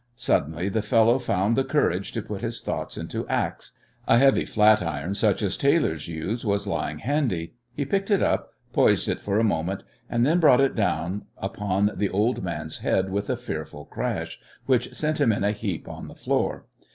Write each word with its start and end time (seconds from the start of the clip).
Suddenly 0.15 0.67
the 0.69 0.81
fellow 0.81 1.19
found 1.19 1.55
the 1.55 1.63
courage 1.63 2.11
to 2.13 2.23
put 2.23 2.41
his 2.41 2.59
thoughts 2.61 2.97
into 2.97 3.27
acts. 3.27 3.73
A 4.07 4.17
heavy 4.17 4.45
flat 4.45 4.81
iron, 4.81 5.13
such 5.13 5.43
as 5.43 5.57
tailors 5.57 6.07
use, 6.07 6.43
was 6.43 6.65
lying 6.65 6.97
handy. 6.97 7.53
He 7.75 7.85
picked 7.85 8.09
it 8.09 8.23
up, 8.23 8.49
poised 8.73 9.07
it 9.07 9.21
for 9.21 9.37
a 9.37 9.43
moment, 9.43 9.83
and 10.09 10.25
then 10.25 10.39
brought 10.39 10.59
it 10.59 10.73
down 10.73 11.25
upon 11.37 11.91
the 11.97 12.09
old 12.09 12.41
man's 12.43 12.79
head 12.79 13.11
with 13.11 13.29
a 13.29 13.35
fearful 13.37 13.85
crash, 13.85 14.39
which 14.65 14.91
sent 14.95 15.21
him 15.21 15.31
in 15.31 15.43
a 15.43 15.51
heap 15.51 15.87
on 15.87 16.07
the 16.07 16.15
floor. 16.15 16.65